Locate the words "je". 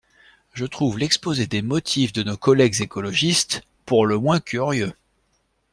0.53-0.65